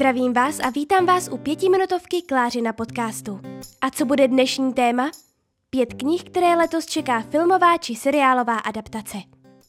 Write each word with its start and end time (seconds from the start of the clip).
Zdravím 0.00 0.32
vás 0.32 0.60
a 0.60 0.70
vítám 0.70 1.06
vás 1.06 1.28
u 1.32 1.38
pětiminutovky 1.38 2.22
Kláři 2.22 2.60
na 2.60 2.72
podcastu. 2.72 3.40
A 3.80 3.90
co 3.90 4.04
bude 4.04 4.28
dnešní 4.28 4.72
téma? 4.72 5.10
Pět 5.70 5.94
knih, 5.94 6.24
které 6.24 6.56
letos 6.56 6.86
čeká 6.86 7.20
filmová 7.20 7.78
či 7.78 7.94
seriálová 7.94 8.58
adaptace. 8.58 9.18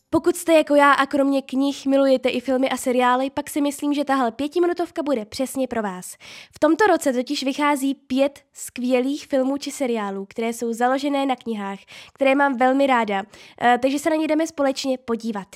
Pokud 0.10 0.36
jste 0.36 0.54
jako 0.54 0.76
já 0.76 0.92
a 0.92 1.06
kromě 1.06 1.42
knih 1.42 1.86
milujete 1.86 2.30
i 2.30 2.40
filmy 2.40 2.70
a 2.70 2.78
seriály, 2.78 3.30
pak 3.30 3.50
si 3.50 3.62
myslím, 3.62 3.94
že 3.94 4.06
tahle 4.06 4.32
pětiminutovka 4.32 5.04
bude 5.04 5.26
přesně 5.26 5.68
pro 5.68 5.82
vás. 5.82 6.16
V 6.56 6.60
tomto 6.60 6.88
roce 6.88 7.14
totiž 7.14 7.44
vychází 7.44 7.96
pět 7.96 8.40
skvělých 8.54 9.28
filmů 9.28 9.58
či 9.58 9.72
seriálů, 9.72 10.26
které 10.26 10.54
jsou 10.54 10.74
založené 10.74 11.26
na 11.26 11.36
knihách, 11.36 11.80
které 12.14 12.36
mám 12.36 12.58
velmi 12.58 12.88
ráda, 12.88 13.24
eh, 13.62 13.80
takže 13.82 14.00
se 14.00 14.10
na 14.10 14.16
ně 14.16 14.28
jdeme 14.28 14.48
společně 14.48 14.98
podívat. 14.98 15.48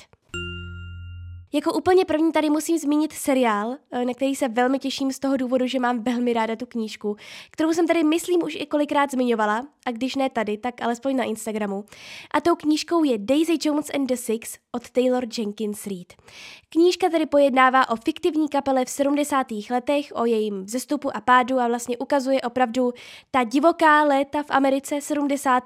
Jako 1.56 1.72
úplně 1.72 2.04
první 2.04 2.32
tady 2.32 2.50
musím 2.50 2.78
zmínit 2.78 3.12
seriál, 3.12 3.76
eh, 3.90 4.04
na 4.04 4.14
který 4.14 4.36
se 4.36 4.48
velmi 4.48 4.78
těším 4.78 5.12
z 5.12 5.18
toho 5.18 5.36
důvodu, 5.36 5.66
že 5.66 5.80
mám 5.80 6.02
velmi 6.02 6.32
ráda 6.32 6.56
tu 6.56 6.66
knížku, 6.66 7.16
kterou 7.50 7.72
jsem 7.72 7.86
tady 7.86 8.04
myslím 8.04 8.42
už 8.42 8.54
i 8.54 8.66
kolikrát 8.66 9.10
zmiňovala, 9.10 9.66
a 9.86 9.90
když 9.90 10.16
ne 10.16 10.30
tady, 10.30 10.58
tak 10.58 10.82
alespoň 10.82 11.16
na 11.16 11.24
Instagramu. 11.24 11.84
A 12.34 12.40
tou 12.40 12.56
knížkou 12.56 13.04
je 13.04 13.18
Daisy 13.18 13.58
Jones 13.62 13.90
and 13.94 14.06
the 14.06 14.14
Six 14.14 14.58
od 14.72 14.90
Taylor 14.90 15.24
Jenkins 15.38 15.86
Reid. 15.86 16.12
Knížka 16.68 17.08
tedy 17.10 17.26
pojednává 17.26 17.90
o 17.90 17.96
fiktivní 17.96 18.48
kapele 18.48 18.84
v 18.84 18.90
70. 18.90 19.46
letech, 19.70 20.06
o 20.14 20.24
jejím 20.24 20.64
vzestupu 20.64 21.16
a 21.16 21.20
pádu 21.20 21.58
a 21.58 21.68
vlastně 21.68 21.98
ukazuje 21.98 22.40
opravdu 22.40 22.92
ta 23.30 23.44
divoká 23.44 24.02
léta 24.02 24.42
v 24.42 24.50
Americe 24.50 25.00
70. 25.00 25.62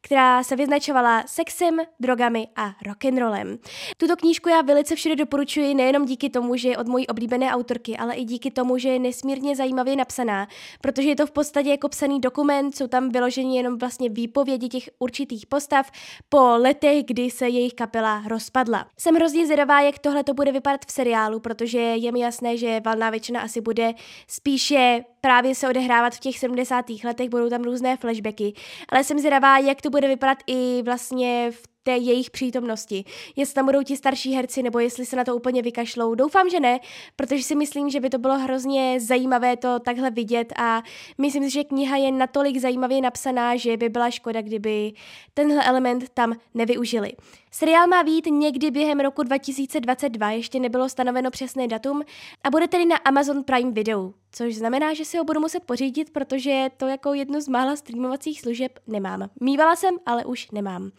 která 0.00 0.42
se 0.42 0.56
vyznačovala 0.56 1.24
sexem, 1.26 1.80
drogami 2.00 2.48
a 2.56 2.72
rock'n'rollem. 2.86 3.58
Tuto 3.96 4.16
knížku 4.16 4.48
já 4.48 4.62
velice 4.62 4.96
všude 4.96 5.25
doporučuji 5.26 5.74
nejenom 5.74 6.04
díky 6.04 6.30
tomu, 6.30 6.56
že 6.56 6.68
je 6.68 6.78
od 6.78 6.88
mojí 6.88 7.06
oblíbené 7.06 7.50
autorky, 7.50 7.96
ale 7.96 8.14
i 8.14 8.24
díky 8.24 8.50
tomu, 8.50 8.78
že 8.78 8.88
je 8.88 8.98
nesmírně 8.98 9.56
zajímavě 9.56 9.96
napsaná, 9.96 10.48
protože 10.80 11.08
je 11.08 11.16
to 11.16 11.26
v 11.26 11.30
podstatě 11.30 11.70
jako 11.70 11.88
psaný 11.88 12.20
dokument, 12.20 12.76
jsou 12.76 12.86
tam 12.86 13.08
vyloženi 13.08 13.56
jenom 13.56 13.78
vlastně 13.78 14.08
výpovědi 14.08 14.68
těch 14.68 14.88
určitých 14.98 15.46
postav 15.46 15.90
po 16.28 16.38
letech, 16.38 17.04
kdy 17.06 17.30
se 17.30 17.48
jejich 17.48 17.74
kapela 17.74 18.22
rozpadla. 18.28 18.86
Jsem 18.98 19.14
hrozně 19.14 19.46
zvědavá, 19.46 19.80
jak 19.80 19.98
tohle 19.98 20.24
to 20.24 20.34
bude 20.34 20.52
vypadat 20.52 20.80
v 20.86 20.92
seriálu, 20.92 21.40
protože 21.40 21.78
je 21.78 22.12
mi 22.12 22.20
jasné, 22.20 22.56
že 22.56 22.80
valná 22.84 23.10
většina 23.10 23.40
asi 23.40 23.60
bude 23.60 23.94
spíše 24.28 25.04
právě 25.20 25.54
se 25.54 25.68
odehrávat 25.68 26.14
v 26.14 26.20
těch 26.20 26.38
70. 26.38 26.84
letech, 27.04 27.28
budou 27.28 27.48
tam 27.48 27.62
různé 27.62 27.96
flashbacky, 27.96 28.52
ale 28.88 29.04
jsem 29.04 29.18
zvědavá, 29.18 29.58
jak 29.58 29.82
to 29.82 29.90
bude 29.90 30.08
vypadat 30.08 30.38
i 30.46 30.82
vlastně 30.84 31.50
v 31.50 31.75
té 31.86 31.96
jejich 31.96 32.30
přítomnosti. 32.30 33.04
Jestli 33.36 33.54
tam 33.54 33.66
budou 33.66 33.82
ti 33.82 33.96
starší 33.96 34.32
herci, 34.32 34.62
nebo 34.62 34.78
jestli 34.78 35.06
se 35.06 35.16
na 35.16 35.24
to 35.24 35.36
úplně 35.36 35.62
vykašlou. 35.62 36.14
Doufám, 36.14 36.50
že 36.50 36.60
ne, 36.60 36.80
protože 37.16 37.42
si 37.42 37.54
myslím, 37.54 37.90
že 37.90 38.00
by 38.00 38.10
to 38.10 38.18
bylo 38.18 38.38
hrozně 38.38 39.00
zajímavé 39.00 39.56
to 39.56 39.78
takhle 39.80 40.10
vidět 40.10 40.52
a 40.56 40.82
myslím 41.18 41.44
si, 41.44 41.50
že 41.50 41.64
kniha 41.64 41.96
je 41.96 42.12
natolik 42.12 42.58
zajímavě 42.58 43.00
napsaná, 43.00 43.56
že 43.56 43.76
by 43.76 43.88
byla 43.88 44.10
škoda, 44.10 44.42
kdyby 44.42 44.92
tenhle 45.34 45.64
element 45.64 46.08
tam 46.14 46.36
nevyužili. 46.54 47.12
Seriál 47.58 47.86
má 47.86 48.02
být 48.02 48.26
někdy 48.26 48.70
během 48.70 49.00
roku 49.00 49.22
2022, 49.22 50.30
ještě 50.30 50.60
nebylo 50.60 50.88
stanoveno 50.88 51.30
přesné 51.30 51.68
datum 51.68 52.02
a 52.44 52.50
bude 52.50 52.68
tedy 52.68 52.86
na 52.86 52.96
Amazon 52.96 53.44
Prime 53.44 53.70
Video, 53.70 54.12
což 54.32 54.56
znamená, 54.56 54.94
že 54.94 55.04
si 55.04 55.18
ho 55.18 55.24
budu 55.24 55.40
muset 55.40 55.64
pořídit, 55.64 56.10
protože 56.10 56.68
to 56.76 56.86
jako 56.86 57.14
jednu 57.14 57.40
z 57.40 57.48
mála 57.48 57.76
streamovacích 57.76 58.40
služeb 58.40 58.78
nemám. 58.86 59.30
Mývala 59.40 59.76
jsem, 59.76 59.94
ale 60.06 60.24
už 60.24 60.50
nemám. 60.50 60.90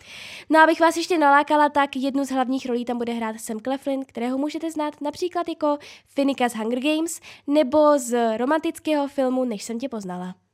No 0.49 0.59
a 0.59 0.63
abych 0.63 0.79
vás 0.79 0.97
ještě 0.97 1.17
nalákala, 1.17 1.69
tak 1.69 1.95
jednu 1.95 2.25
z 2.25 2.31
hlavních 2.31 2.65
rolí 2.65 2.85
tam 2.85 2.97
bude 2.97 3.13
hrát 3.13 3.39
Sam 3.39 3.59
Cleflin, 3.59 4.05
kterého 4.05 4.37
můžete 4.37 4.71
znát 4.71 5.01
například 5.01 5.49
jako 5.49 5.77
Finika 6.07 6.49
z 6.49 6.55
Hunger 6.55 6.79
Games 6.79 7.19
nebo 7.47 7.99
z 7.99 8.37
romantického 8.37 9.07
filmu 9.07 9.45
Než 9.45 9.63
jsem 9.63 9.79
tě 9.79 9.89
poznala. 9.89 10.46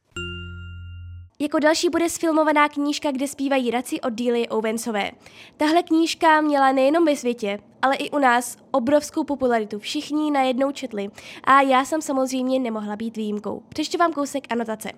Jako 1.44 1.60
další 1.60 1.90
bude 1.90 2.10
sfilmovaná 2.10 2.70
knížka, 2.70 3.12
kde 3.12 3.28
zpívají 3.28 3.72
raci 3.72 4.02
od 4.02 4.14
Díly 4.14 4.50
Owensové. 4.50 5.12
Tahle 5.58 5.84
knížka 5.84 6.42
měla 6.42 6.72
nejenom 6.72 7.06
ve 7.06 7.16
světě, 7.16 7.60
ale 7.82 7.96
i 7.96 8.10
u 8.10 8.18
nás 8.18 8.58
obrovskou 8.72 9.24
popularitu. 9.24 9.80
Všichni 9.80 10.32
najednou 10.32 10.72
četli 10.72 11.08
a 11.44 11.62
já 11.62 11.86
jsem 11.86 12.02
samozřejmě 12.02 12.60
nemohla 12.60 12.96
být 12.96 13.18
výjimkou. 13.18 13.64
Přečtu 13.70 13.98
vám 13.98 14.14
kousek 14.14 14.44
anotace. 14.50 14.92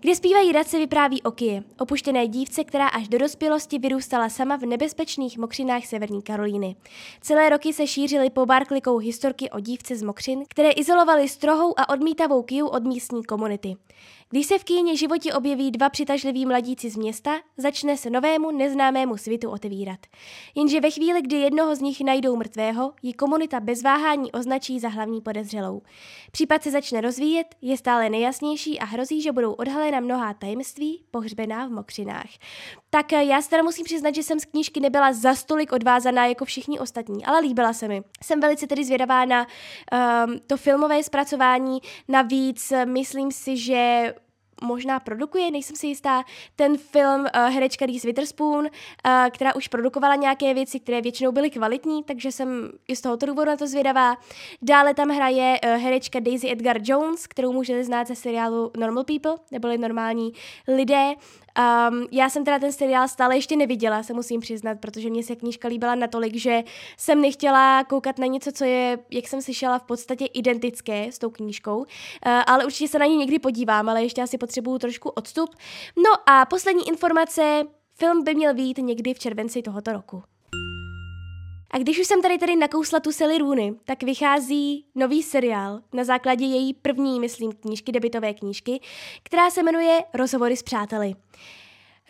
Kde 0.00 0.14
zpívají 0.14 0.52
radce 0.52 0.78
vypráví 0.78 1.22
o 1.22 1.30
Kie, 1.30 1.62
opuštěné 1.78 2.28
dívce, 2.28 2.64
která 2.64 2.88
až 2.88 3.08
do 3.08 3.18
dospělosti 3.18 3.78
vyrůstala 3.78 4.28
sama 4.28 4.56
v 4.56 4.66
nebezpečných 4.66 5.38
mokřinách 5.38 5.86
Severní 5.86 6.22
Karolíny. 6.22 6.76
Celé 7.20 7.48
roky 7.48 7.72
se 7.72 7.86
šířily 7.86 8.30
po 8.30 8.46
Barklikou 8.46 8.98
historky 8.98 9.50
o 9.50 9.60
dívce 9.60 9.96
z 9.96 10.02
mokřin, 10.02 10.44
které 10.48 10.70
izolovaly 10.70 11.28
strohou 11.28 11.74
a 11.76 11.88
odmítavou 11.88 12.42
Kiu 12.42 12.66
od 12.66 12.84
místní 12.84 13.24
komunity. 13.24 13.76
Když 14.34 14.46
se 14.46 14.58
v 14.58 14.64
Kíně 14.64 14.96
životě 14.96 15.34
objeví 15.34 15.70
dva 15.70 15.88
přitažliví 15.88 16.46
mladíci 16.46 16.90
z 16.90 16.96
města, 16.96 17.30
začne 17.56 17.96
se 17.96 18.10
novému 18.10 18.50
neznámému 18.50 19.16
světu 19.16 19.50
otevírat. 19.50 19.98
Jenže 20.54 20.80
ve 20.80 20.90
chvíli, 20.90 21.22
kdy 21.22 21.36
jednoho 21.36 21.76
z 21.76 21.80
nich 21.80 22.00
najdou 22.00 22.36
mrtvého, 22.36 22.92
ji 23.02 23.12
komunita 23.12 23.60
bez 23.60 23.82
váhání 23.82 24.32
označí 24.32 24.80
za 24.80 24.88
hlavní 24.88 25.20
podezřelou. 25.20 25.82
Případ 26.32 26.62
se 26.62 26.70
začne 26.70 27.00
rozvíjet, 27.00 27.54
je 27.62 27.76
stále 27.76 28.10
nejasnější 28.10 28.78
a 28.78 28.84
hrozí, 28.84 29.22
že 29.22 29.32
budou 29.32 29.52
odhalena 29.52 30.00
mnohá 30.00 30.34
tajemství 30.34 31.04
pohřbená 31.10 31.66
v 31.66 31.70
mokřinách. 31.70 32.30
Tak 32.90 33.12
já 33.12 33.42
se 33.42 33.50
teda 33.50 33.62
musím 33.62 33.84
přiznat, 33.84 34.14
že 34.14 34.22
jsem 34.22 34.40
z 34.40 34.44
knížky 34.44 34.80
nebyla 34.80 35.12
za 35.12 35.34
stolik 35.34 35.72
odvázaná 35.72 36.26
jako 36.26 36.44
všichni 36.44 36.78
ostatní, 36.78 37.24
ale 37.24 37.40
líbila 37.40 37.72
se 37.72 37.88
mi. 37.88 38.02
Jsem 38.22 38.40
velice 38.40 38.66
tedy 38.66 38.84
zvědavá 38.84 39.24
na 39.24 39.46
um, 40.26 40.38
to 40.46 40.56
filmové 40.56 41.02
zpracování, 41.02 41.78
navíc 42.08 42.72
myslím 42.84 43.32
si, 43.32 43.56
že 43.56 44.14
možná 44.62 45.00
produkuje, 45.00 45.50
nejsem 45.50 45.76
si 45.76 45.86
jistá, 45.86 46.24
ten 46.56 46.78
film 46.78 47.20
uh, 47.20 47.26
herečka 47.54 47.86
Reese 47.86 48.06
Witherspoon, 48.06 48.64
uh, 48.64 48.70
která 49.30 49.54
už 49.54 49.68
produkovala 49.68 50.14
nějaké 50.14 50.54
věci, 50.54 50.80
které 50.80 51.00
většinou 51.00 51.32
byly 51.32 51.50
kvalitní, 51.50 52.02
takže 52.04 52.32
jsem 52.32 52.70
i 52.88 52.96
z 52.96 53.00
tohoto 53.00 53.26
důvodu 53.26 53.50
na 53.50 53.56
to 53.56 53.66
zvědavá. 53.66 54.16
Dále 54.62 54.94
tam 54.94 55.08
hraje 55.08 55.58
uh, 55.64 55.70
herečka 55.70 56.20
Daisy 56.20 56.52
Edgar 56.52 56.76
Jones, 56.82 57.26
kterou 57.26 57.52
můžete 57.52 57.84
znát 57.84 58.06
ze 58.06 58.14
seriálu 58.14 58.70
Normal 58.76 59.04
People, 59.04 59.34
neboli 59.50 59.78
normální 59.78 60.32
lidé. 60.68 61.14
Um, 61.58 62.06
já 62.12 62.30
jsem 62.30 62.44
teda 62.44 62.58
ten 62.58 62.72
seriál 62.72 63.08
stále 63.08 63.36
ještě 63.36 63.56
neviděla, 63.56 64.02
se 64.02 64.12
musím 64.12 64.40
přiznat, 64.40 64.80
protože 64.80 65.10
mě 65.10 65.22
se 65.22 65.36
knížka 65.36 65.68
líbila 65.68 65.94
natolik, 65.94 66.36
že 66.36 66.62
jsem 66.96 67.20
nechtěla 67.20 67.84
koukat 67.84 68.18
na 68.18 68.26
něco, 68.26 68.52
co 68.52 68.64
je, 68.64 68.98
jak 69.10 69.28
jsem 69.28 69.42
slyšela, 69.42 69.78
v 69.78 69.82
podstatě 69.82 70.26
identické 70.26 71.12
s 71.12 71.18
tou 71.18 71.30
knížkou, 71.30 71.78
uh, 71.78 71.84
ale 72.46 72.64
určitě 72.64 72.88
se 72.88 72.98
na 72.98 73.06
ní 73.06 73.16
někdy 73.16 73.38
podívám, 73.38 73.88
ale 73.88 74.02
ještě 74.02 74.22
asi 74.22 74.38
potřebuju 74.38 74.78
trošku 74.78 75.08
odstup. 75.08 75.50
No 75.96 76.30
a 76.30 76.46
poslední 76.46 76.88
informace, 76.88 77.62
film 77.94 78.24
by 78.24 78.34
měl 78.34 78.54
být 78.54 78.78
někdy 78.78 79.14
v 79.14 79.18
červenci 79.18 79.62
tohoto 79.62 79.92
roku. 79.92 80.22
A 81.74 81.78
když 81.78 82.00
už 82.00 82.06
jsem 82.06 82.22
tady 82.22 82.38
tady 82.38 82.56
nakousla 82.56 83.00
tu 83.00 83.12
Sally 83.12 83.38
Rooney, 83.38 83.74
tak 83.84 84.02
vychází 84.02 84.86
nový 84.94 85.22
seriál 85.22 85.80
na 85.92 86.04
základě 86.04 86.44
její 86.44 86.74
první, 86.74 87.20
myslím, 87.20 87.52
knížky, 87.52 87.92
debitové 87.92 88.34
knížky, 88.34 88.80
která 89.22 89.50
se 89.50 89.62
jmenuje 89.62 90.00
Rozhovory 90.14 90.56
s 90.56 90.62
přáteli. 90.62 91.14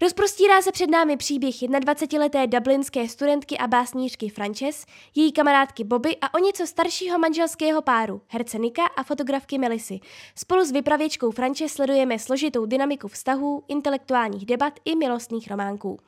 Rozprostírá 0.02 0.62
se 0.62 0.72
před 0.72 0.90
námi 0.90 1.16
příběh 1.16 1.54
21-leté 1.54 2.46
dublinské 2.46 3.08
studentky 3.08 3.58
a 3.58 3.66
básnířky 3.66 4.28
Frances, 4.28 4.86
její 5.14 5.32
kamarádky 5.32 5.84
Bobby 5.84 6.16
a 6.20 6.34
o 6.34 6.38
něco 6.38 6.66
staršího 6.66 7.18
manželského 7.18 7.82
páru, 7.82 8.20
herce 8.28 8.58
Nika 8.58 8.86
a 8.86 9.02
fotografky 9.02 9.58
Melisy. 9.58 10.00
Spolu 10.34 10.64
s 10.64 10.72
vypravěčkou 10.72 11.30
Frances 11.30 11.72
sledujeme 11.72 12.18
složitou 12.18 12.66
dynamiku 12.66 13.08
vztahů, 13.08 13.64
intelektuálních 13.68 14.46
debat 14.46 14.80
i 14.84 14.96
milostných 14.96 15.50
románků. 15.50 15.98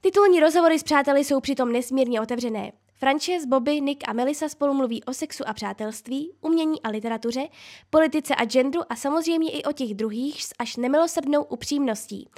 Titulní 0.00 0.40
rozhovory 0.40 0.78
s 0.78 0.82
přáteli 0.82 1.24
jsou 1.24 1.40
přitom 1.40 1.72
nesmírně 1.72 2.20
otevřené. 2.20 2.72
Frances, 3.04 3.44
Bobby, 3.44 3.80
Nick 3.80 4.08
a 4.08 4.12
Melissa 4.12 4.48
spolu 4.48 4.74
mluví 4.74 5.04
o 5.04 5.12
sexu 5.12 5.48
a 5.48 5.52
přátelství, 5.52 6.32
umění 6.40 6.82
a 6.82 6.88
literatuře, 6.88 7.48
politice 7.90 8.34
a 8.34 8.44
genderu 8.44 8.84
a 8.88 8.96
samozřejmě 8.96 9.50
i 9.50 9.62
o 9.62 9.72
těch 9.72 9.94
druhých 9.94 10.44
s 10.44 10.52
až 10.58 10.76
nemilosrdnou 10.76 11.42
upřímností. 11.42 12.28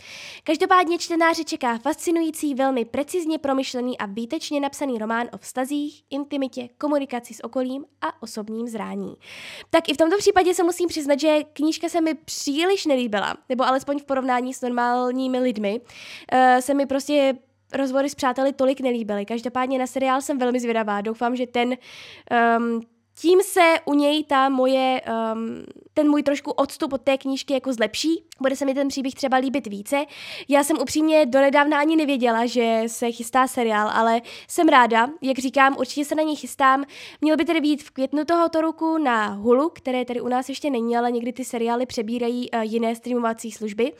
Každopádně 0.44 0.98
čtenáře 0.98 1.44
čeká 1.44 1.78
fascinující, 1.78 2.54
velmi 2.54 2.84
precizně 2.84 3.38
promyšlený 3.38 3.98
a 3.98 4.06
výtečně 4.06 4.60
napsaný 4.60 4.98
román 4.98 5.28
o 5.32 5.38
vztazích, 5.38 6.02
intimitě, 6.10 6.68
komunikaci 6.78 7.34
s 7.34 7.44
okolím 7.44 7.84
a 8.00 8.22
osobním 8.22 8.68
zrání. 8.68 9.14
Tak 9.70 9.88
i 9.88 9.94
v 9.94 9.96
tomto 9.96 10.18
případě 10.18 10.54
se 10.54 10.62
musím 10.62 10.88
přiznat, 10.88 11.20
že 11.20 11.44
knížka 11.52 11.88
se 11.88 12.00
mi 12.00 12.14
příliš 12.14 12.86
nelíbila, 12.86 13.36
nebo 13.48 13.64
alespoň 13.64 13.98
v 13.98 14.04
porovnání 14.04 14.54
s 14.54 14.60
normálními 14.60 15.38
lidmi, 15.38 15.80
uh, 15.80 16.60
se 16.60 16.74
mi 16.74 16.86
prostě 16.86 17.34
rozhovory 17.72 18.10
s 18.10 18.14
přáteli 18.14 18.52
tolik 18.52 18.80
nelíbily. 18.80 19.24
Každopádně 19.24 19.78
na 19.78 19.86
seriál 19.86 20.20
jsem 20.20 20.38
velmi 20.38 20.60
zvědavá. 20.60 21.00
Doufám, 21.00 21.36
že 21.36 21.46
ten 21.46 21.76
um, 22.58 22.80
tím 23.18 23.42
se 23.42 23.74
u 23.84 23.94
něj 23.94 24.24
ta 24.24 24.48
moje, 24.48 25.02
um, 25.34 25.64
ten 25.94 26.10
můj 26.10 26.22
trošku 26.22 26.50
odstup 26.50 26.92
od 26.92 27.02
té 27.02 27.18
knížky 27.18 27.54
jako 27.54 27.72
zlepší 27.72 28.26
bude 28.40 28.56
se 28.56 28.64
mi 28.64 28.74
ten 28.74 28.88
příběh 28.88 29.14
třeba 29.14 29.36
líbit 29.36 29.66
více. 29.66 30.04
Já 30.48 30.64
jsem 30.64 30.78
upřímně 30.78 31.26
donedávna 31.26 31.78
ani 31.78 31.96
nevěděla, 31.96 32.46
že 32.46 32.82
se 32.86 33.12
chystá 33.12 33.46
seriál, 33.46 33.90
ale 33.92 34.20
jsem 34.48 34.68
ráda, 34.68 35.08
jak 35.22 35.38
říkám, 35.38 35.76
určitě 35.78 36.04
se 36.04 36.14
na 36.14 36.22
něj 36.22 36.36
chystám. 36.36 36.84
Měl 37.20 37.36
by 37.36 37.44
tedy 37.44 37.60
být 37.60 37.82
v 37.82 37.90
květnu 37.90 38.24
tohoto 38.24 38.60
roku 38.60 38.98
na 38.98 39.26
Hulu, 39.26 39.68
které 39.68 40.04
tady 40.04 40.20
u 40.20 40.28
nás 40.28 40.48
ještě 40.48 40.70
není, 40.70 40.96
ale 40.96 41.12
někdy 41.12 41.32
ty 41.32 41.44
seriály 41.44 41.86
přebírají 41.86 42.50
uh, 42.50 42.60
jiné 42.60 42.94
streamovací 42.94 43.52
služby. 43.52 43.92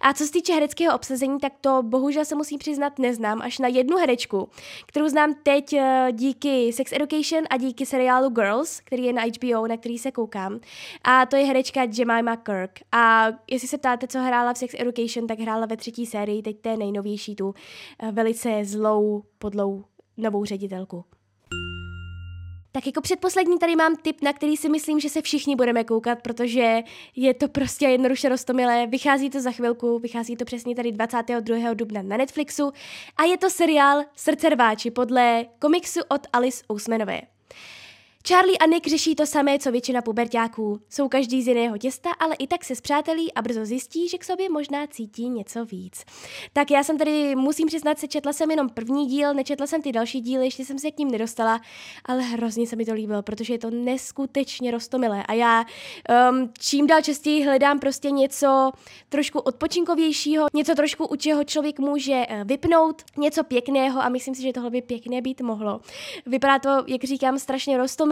A 0.00 0.14
co 0.14 0.24
se 0.24 0.32
týče 0.32 0.54
hereckého 0.54 0.94
obsazení, 0.94 1.38
tak 1.38 1.52
to 1.60 1.82
bohužel 1.82 2.24
se 2.24 2.34
musím 2.34 2.58
přiznat 2.58 2.98
neznám 2.98 3.42
až 3.42 3.58
na 3.58 3.68
jednu 3.68 3.96
herečku, 3.96 4.48
kterou 4.86 5.08
znám 5.08 5.34
teď 5.42 5.72
uh, 5.72 5.80
díky 6.12 6.72
Sex 6.72 6.92
Education 6.92 7.44
a 7.50 7.56
díky 7.56 7.86
seriálu 7.86 8.30
Girls, 8.62 8.80
který 8.80 9.04
je 9.04 9.12
na 9.12 9.22
HBO, 9.22 9.66
na 9.66 9.76
který 9.76 9.98
se 9.98 10.10
koukám. 10.10 10.60
A 11.04 11.26
to 11.26 11.36
je 11.36 11.44
herečka 11.44 11.80
Jemima 11.92 12.36
Kirk. 12.36 12.80
A 12.92 13.28
jestli 13.50 13.68
se 13.68 13.78
ptáte, 13.78 14.06
co 14.06 14.18
hrála 14.18 14.52
v 14.54 14.58
Sex 14.58 14.74
Education, 14.78 15.26
tak 15.26 15.38
hrála 15.38 15.66
ve 15.66 15.76
třetí 15.76 16.06
sérii, 16.06 16.42
teď 16.42 16.60
té 16.60 16.76
nejnovější, 16.76 17.36
tu 17.36 17.54
eh, 17.98 18.12
velice 18.12 18.64
zlou, 18.64 19.22
podlou 19.38 19.84
novou 20.16 20.44
ředitelku. 20.44 21.04
Tak 22.74 22.86
jako 22.86 23.00
předposlední 23.00 23.58
tady 23.58 23.76
mám 23.76 23.96
tip, 23.96 24.22
na 24.22 24.32
který 24.32 24.56
si 24.56 24.68
myslím, 24.68 25.00
že 25.00 25.08
se 25.08 25.22
všichni 25.22 25.56
budeme 25.56 25.84
koukat, 25.84 26.22
protože 26.22 26.82
je 27.16 27.34
to 27.34 27.48
prostě 27.48 27.86
jednoduše 27.86 28.28
rostomilé. 28.28 28.86
Vychází 28.86 29.30
to 29.30 29.40
za 29.40 29.50
chvilku, 29.50 29.98
vychází 29.98 30.36
to 30.36 30.44
přesně 30.44 30.74
tady 30.74 30.92
22. 30.92 31.74
dubna 31.74 32.02
na 32.02 32.16
Netflixu 32.16 32.72
a 33.16 33.24
je 33.24 33.38
to 33.38 33.50
seriál 33.50 34.04
Srdce 34.16 34.48
rváči 34.48 34.90
podle 34.90 35.46
komiksu 35.58 36.00
od 36.08 36.26
Alice 36.32 36.64
Ousmanové. 36.72 37.20
Charlie 38.28 38.58
a 38.58 38.66
Nick 38.66 38.86
řeší 38.86 39.14
to 39.14 39.26
samé, 39.26 39.58
co 39.58 39.72
většina 39.72 40.02
pubertáků. 40.02 40.80
Jsou 40.88 41.08
každý 41.08 41.42
z 41.42 41.48
jiného 41.48 41.78
těsta, 41.78 42.10
ale 42.10 42.34
i 42.34 42.46
tak 42.46 42.64
se 42.64 42.76
zpřátelí 42.76 43.32
a 43.32 43.42
brzo 43.42 43.64
zjistí, 43.64 44.08
že 44.08 44.18
k 44.18 44.24
sobě 44.24 44.48
možná 44.50 44.86
cítí 44.86 45.28
něco 45.28 45.64
víc. 45.64 46.04
Tak 46.52 46.70
já 46.70 46.84
jsem 46.84 46.98
tady, 46.98 47.36
musím 47.36 47.66
přiznat, 47.66 47.98
se 47.98 48.08
četla 48.08 48.32
jsem 48.32 48.50
jenom 48.50 48.68
první 48.68 49.06
díl, 49.06 49.34
nečetla 49.34 49.66
jsem 49.66 49.82
ty 49.82 49.92
další 49.92 50.20
díly, 50.20 50.44
ještě 50.44 50.64
jsem 50.64 50.78
se 50.78 50.90
k 50.90 50.98
ním 50.98 51.10
nedostala, 51.10 51.60
ale 52.04 52.22
hrozně 52.22 52.66
se 52.66 52.76
mi 52.76 52.84
to 52.84 52.94
líbilo, 52.94 53.22
protože 53.22 53.54
je 53.54 53.58
to 53.58 53.70
neskutečně 53.70 54.70
rostomilé 54.70 55.22
a 55.22 55.32
já 55.32 55.64
um, 56.30 56.52
čím 56.58 56.86
dál 56.86 57.02
častěji 57.02 57.44
hledám 57.44 57.78
prostě 57.78 58.10
něco 58.10 58.72
trošku 59.08 59.38
odpočinkovějšího, 59.38 60.46
něco 60.54 60.74
trošku 60.74 61.06
u 61.06 61.16
čeho 61.16 61.44
člověk 61.44 61.78
může 61.78 62.26
uh, 62.30 62.44
vypnout, 62.44 63.02
něco 63.16 63.44
pěkného 63.44 64.02
a 64.02 64.08
myslím 64.08 64.34
si, 64.34 64.42
že 64.42 64.52
tohle 64.52 64.70
by 64.70 64.82
pěkné 64.82 65.22
být 65.22 65.40
mohlo. 65.40 65.80
Vypadá 66.26 66.58
to, 66.58 66.84
jak 66.86 67.04
říkám, 67.04 67.38
strašně 67.38 67.78
rostomilé 67.78 68.11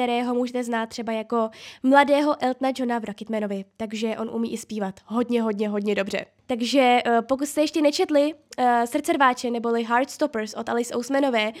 kterého 0.00 0.34
můžete 0.34 0.64
znát 0.64 0.88
třeba 0.88 1.12
jako 1.12 1.50
mladého 1.82 2.44
Eltona 2.44 2.72
Johna 2.76 2.98
v 2.98 3.04
Rocketmanovi, 3.04 3.64
takže 3.76 4.16
on 4.18 4.30
umí 4.32 4.52
i 4.52 4.58
zpívat 4.58 5.00
hodně, 5.06 5.42
hodně, 5.42 5.68
hodně 5.68 5.94
dobře. 5.94 6.24
Takže 6.46 6.98
uh, 7.06 7.26
pokud 7.26 7.46
jste 7.46 7.60
ještě 7.60 7.82
nečetli 7.82 8.34
uh, 8.34 8.64
Srdce 8.84 9.12
rváče 9.12 9.50
neboli 9.50 9.84
Heartstoppers 9.84 10.54
od 10.54 10.68
Alice 10.68 10.96
Ousmanové, 10.96 11.52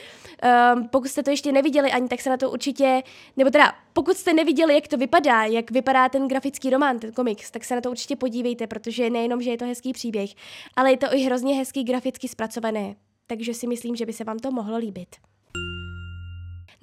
um, 0.74 0.88
pokud 0.88 1.08
jste 1.08 1.22
to 1.22 1.30
ještě 1.30 1.52
neviděli 1.52 1.92
ani, 1.92 2.08
tak 2.08 2.20
se 2.20 2.30
na 2.30 2.36
to 2.36 2.50
určitě, 2.50 3.02
nebo 3.36 3.50
teda 3.50 3.72
pokud 3.92 4.16
jste 4.16 4.32
neviděli, 4.32 4.74
jak 4.74 4.88
to 4.88 4.96
vypadá, 4.96 5.44
jak 5.44 5.70
vypadá 5.70 6.08
ten 6.08 6.28
grafický 6.28 6.70
román, 6.70 6.98
ten 6.98 7.12
komiks, 7.12 7.50
tak 7.50 7.64
se 7.64 7.74
na 7.74 7.80
to 7.80 7.90
určitě 7.90 8.16
podívejte, 8.16 8.66
protože 8.66 9.10
nejenom, 9.10 9.42
že 9.42 9.50
je 9.50 9.58
to 9.58 9.64
hezký 9.64 9.92
příběh, 9.92 10.30
ale 10.76 10.90
je 10.90 10.96
to 10.96 11.14
i 11.14 11.20
hrozně 11.20 11.54
hezký 11.54 11.84
graficky 11.84 12.28
zpracované. 12.28 12.94
Takže 13.26 13.54
si 13.54 13.66
myslím, 13.66 13.96
že 13.96 14.06
by 14.06 14.12
se 14.12 14.24
vám 14.24 14.38
to 14.38 14.50
mohlo 14.50 14.76
líbit. 14.76 15.16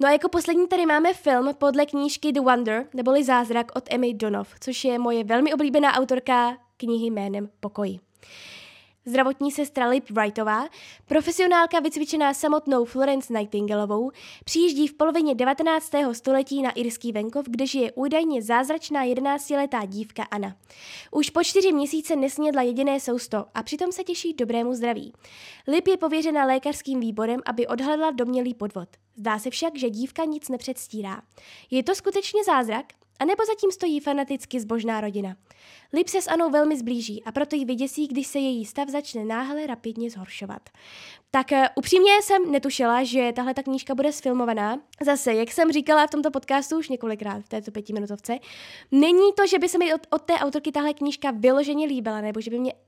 No 0.00 0.08
a 0.08 0.12
jako 0.12 0.28
poslední 0.28 0.68
tady 0.68 0.86
máme 0.86 1.14
film 1.14 1.54
podle 1.58 1.86
knížky 1.86 2.32
The 2.32 2.40
Wonder, 2.40 2.86
neboli 2.94 3.24
Zázrak 3.24 3.72
od 3.76 3.84
Emmy 3.90 4.14
Donov, 4.14 4.48
což 4.60 4.84
je 4.84 4.98
moje 4.98 5.24
velmi 5.24 5.54
oblíbená 5.54 5.92
autorka 5.92 6.58
knihy 6.76 7.06
jménem 7.10 7.50
Pokoj. 7.60 7.98
Zdravotní 9.08 9.52
sestra 9.52 9.88
Lip 9.88 10.10
Wrightová, 10.10 10.68
profesionálka 11.06 11.80
vycvičená 11.80 12.34
samotnou 12.34 12.84
Florence 12.84 13.32
Nightingaleovou, 13.32 14.10
přijíždí 14.44 14.88
v 14.88 14.94
polovině 14.94 15.34
19. 15.34 15.90
století 16.12 16.62
na 16.62 16.70
irský 16.70 17.12
venkov, 17.12 17.46
kde 17.48 17.66
žije 17.66 17.92
údajně 17.92 18.42
zázračná 18.42 19.04
11-letá 19.04 19.86
dívka 19.86 20.22
Anna. 20.22 20.56
Už 21.10 21.30
po 21.30 21.44
čtyři 21.44 21.72
měsíce 21.72 22.16
nesnědla 22.16 22.62
jediné 22.62 23.00
sousto 23.00 23.44
a 23.54 23.62
přitom 23.62 23.92
se 23.92 24.04
těší 24.04 24.34
dobrému 24.34 24.74
zdraví. 24.74 25.12
Lip 25.68 25.88
je 25.88 25.96
pověřena 25.96 26.44
lékařským 26.44 27.00
výborem, 27.00 27.40
aby 27.46 27.66
odhledla 27.66 28.10
domělý 28.10 28.54
podvod. 28.54 28.88
Zdá 29.16 29.38
se 29.38 29.50
však, 29.50 29.78
že 29.78 29.90
dívka 29.90 30.24
nic 30.24 30.48
nepředstírá. 30.48 31.22
Je 31.70 31.82
to 31.82 31.94
skutečně 31.94 32.44
zázrak? 32.44 32.86
A 33.18 33.24
nebo 33.24 33.44
zatím 33.46 33.72
stojí 33.72 34.00
fanaticky 34.00 34.60
zbožná 34.60 35.00
rodina. 35.00 35.36
Lip 35.92 36.08
se 36.08 36.22
s 36.22 36.28
Anou 36.28 36.50
velmi 36.50 36.76
zblíží 36.76 37.24
a 37.24 37.32
proto 37.32 37.56
ji 37.56 37.64
vyděsí, 37.64 38.06
když 38.06 38.26
se 38.26 38.38
její 38.38 38.64
stav 38.64 38.88
začne 38.88 39.24
náhle 39.24 39.66
rapidně 39.66 40.10
zhoršovat. 40.10 40.68
Tak 41.30 41.46
uh, 41.52 41.58
upřímně 41.74 42.22
jsem 42.22 42.52
netušila, 42.52 43.04
že 43.04 43.32
tahle 43.36 43.54
ta 43.54 43.62
knížka 43.62 43.94
bude 43.94 44.12
sfilmovaná. 44.12 44.80
Zase, 45.04 45.34
jak 45.34 45.52
jsem 45.52 45.72
říkala 45.72 46.06
v 46.06 46.10
tomto 46.10 46.30
podcastu 46.30 46.78
už 46.78 46.88
několikrát 46.88 47.44
v 47.44 47.48
této 47.48 47.70
pětiminutovce, 47.70 48.38
není 48.90 49.32
to, 49.36 49.46
že 49.46 49.58
by 49.58 49.68
se 49.68 49.78
mi 49.78 49.94
od, 49.94 50.06
od 50.10 50.22
té 50.22 50.34
autorky 50.34 50.72
tahle 50.72 50.94
knížka 50.94 51.30
vyloženě 51.30 51.86
líbila, 51.86 52.20
nebo 52.20 52.40
že 52.40 52.50
by 52.50 52.58
mě 52.58 52.72
Eh, 52.72 52.87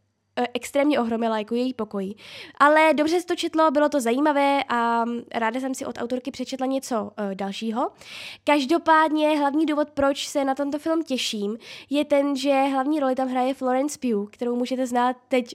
extrémně 0.54 1.00
ohromila 1.00 1.38
jako 1.38 1.54
její 1.54 1.74
pokoj. 1.74 2.14
Ale 2.58 2.94
dobře 2.94 3.20
se 3.20 3.26
to 3.26 3.36
četlo, 3.36 3.70
bylo 3.70 3.88
to 3.88 4.00
zajímavé 4.00 4.64
a 4.68 5.04
ráda 5.34 5.60
jsem 5.60 5.74
si 5.74 5.86
od 5.86 5.98
autorky 5.98 6.30
přečetla 6.30 6.66
něco 6.66 7.02
uh, 7.02 7.34
dalšího. 7.34 7.90
Každopádně 8.44 9.38
hlavní 9.38 9.66
důvod, 9.66 9.90
proč 9.90 10.28
se 10.28 10.44
na 10.44 10.54
tento 10.54 10.78
film 10.78 11.02
těším, 11.02 11.58
je 11.90 12.04
ten, 12.04 12.36
že 12.36 12.62
hlavní 12.62 13.00
roli 13.00 13.14
tam 13.14 13.28
hraje 13.28 13.54
Florence 13.54 13.98
Pugh, 13.98 14.30
kterou 14.30 14.56
můžete 14.56 14.86
znát 14.86 15.16
teď 15.28 15.54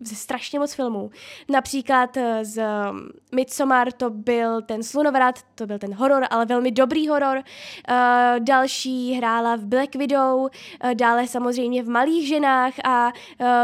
ze 0.00 0.14
strašně 0.14 0.58
moc 0.58 0.74
filmů. 0.74 1.10
Například 1.48 2.16
eh, 2.16 2.44
z 2.44 2.62
mm, 2.92 3.08
Midsommar 3.34 3.92
to 3.92 4.10
byl 4.10 4.62
ten 4.62 4.82
slunovrat, 4.82 5.42
to 5.54 5.66
byl 5.66 5.78
ten 5.78 5.94
horor, 5.94 6.26
ale 6.30 6.46
velmi 6.46 6.70
dobrý 6.70 7.08
horor. 7.08 7.36
Uh, 7.36 8.44
další 8.44 9.12
hrála 9.12 9.56
v 9.56 9.64
Black 9.64 9.94
Widow, 9.94 10.40
uh, 10.40 10.48
dále 10.94 11.28
samozřejmě 11.28 11.82
v 11.82 11.88
Malých 11.88 12.28
ženách 12.28 12.72
a 12.84 13.12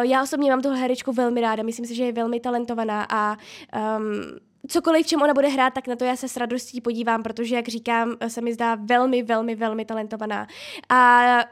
já 0.03 0.23
osobně 0.23 0.51
mám 0.51 0.63
tuhle 0.63 0.79
herečku 0.79 1.13
velmi 1.13 1.41
ráda, 1.41 1.63
myslím 1.63 1.87
si, 1.87 1.95
že 1.95 2.05
je 2.05 2.13
velmi 2.13 2.41
talentovaná 2.41 3.07
a 3.11 3.37
um, 3.97 4.39
cokoliv, 4.69 5.07
v 5.07 5.09
čem 5.09 5.23
ona 5.23 5.35
bude 5.35 5.49
hrát, 5.49 5.75
tak 5.75 5.89
na 5.89 5.97
to 5.97 6.05
já 6.05 6.17
se 6.17 6.29
s 6.29 6.37
radostí 6.37 6.81
podívám, 6.81 7.23
protože, 7.23 7.57
jak 7.57 7.69
říkám, 7.69 8.17
se 8.29 8.41
mi 8.41 8.55
zdá 8.55 8.75
velmi, 8.75 9.23
velmi, 9.23 9.55
velmi 9.55 9.85
talentovaná. 9.85 10.47
A 10.89 11.45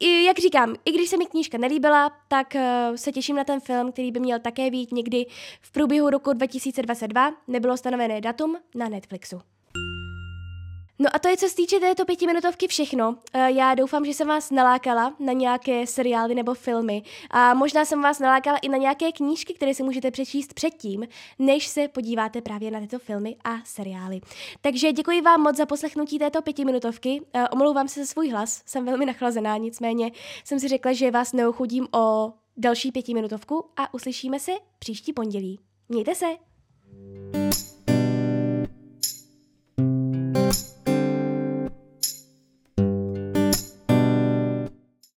i, 0.00 0.24
jak 0.24 0.38
říkám, 0.38 0.74
i 0.84 0.92
když 0.92 1.08
se 1.08 1.16
mi 1.16 1.26
knížka 1.26 1.58
nelíbila, 1.58 2.12
tak 2.28 2.54
uh, 2.54 2.96
se 2.96 3.12
těším 3.12 3.36
na 3.36 3.44
ten 3.44 3.60
film, 3.60 3.92
který 3.92 4.12
by 4.12 4.20
měl 4.20 4.38
také 4.38 4.70
být 4.70 4.92
někdy 4.92 5.26
v 5.60 5.72
průběhu 5.72 6.10
roku 6.10 6.32
2022. 6.32 7.32
Nebylo 7.48 7.76
stanovené 7.76 8.20
datum 8.20 8.56
na 8.74 8.88
Netflixu. 8.88 9.53
No 10.98 11.10
a 11.12 11.18
to 11.18 11.28
je, 11.28 11.36
co 11.36 11.48
se 11.48 11.54
týče 11.54 11.80
této 11.80 12.04
pětiminutovky 12.04 12.68
všechno. 12.68 13.16
Eh, 13.32 13.50
já 13.52 13.74
doufám, 13.74 14.04
že 14.04 14.14
jsem 14.14 14.28
vás 14.28 14.50
nalákala 14.50 15.14
na 15.18 15.32
nějaké 15.32 15.86
seriály 15.86 16.34
nebo 16.34 16.54
filmy 16.54 17.02
a 17.30 17.54
možná 17.54 17.84
jsem 17.84 18.02
vás 18.02 18.18
nalákala 18.18 18.58
i 18.58 18.68
na 18.68 18.76
nějaké 18.76 19.12
knížky, 19.12 19.54
které 19.54 19.74
si 19.74 19.82
můžete 19.82 20.10
přečíst 20.10 20.54
předtím, 20.54 21.06
než 21.38 21.66
se 21.66 21.88
podíváte 21.88 22.40
právě 22.40 22.70
na 22.70 22.80
tyto 22.80 22.98
filmy 22.98 23.36
a 23.44 23.50
seriály. 23.64 24.20
Takže 24.60 24.92
děkuji 24.92 25.20
vám 25.20 25.40
moc 25.40 25.56
za 25.56 25.66
poslechnutí 25.66 26.18
této 26.18 26.42
pětiminutovky. 26.42 27.22
Eh, 27.32 27.48
omlouvám 27.48 27.88
se 27.88 28.00
za 28.00 28.06
svůj 28.06 28.28
hlas, 28.28 28.62
jsem 28.66 28.84
velmi 28.84 29.06
nachlazená, 29.06 29.56
nicméně 29.56 30.10
jsem 30.44 30.60
si 30.60 30.68
řekla, 30.68 30.92
že 30.92 31.10
vás 31.10 31.32
neochudím 31.32 31.88
o 31.94 32.32
další 32.56 32.92
pětiminutovku 32.92 33.64
a 33.76 33.94
uslyšíme 33.94 34.40
se 34.40 34.52
příští 34.78 35.12
pondělí. 35.12 35.60
Mějte 35.88 36.14
se! 36.14 36.53